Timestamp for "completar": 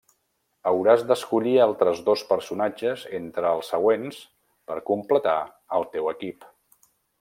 4.93-5.39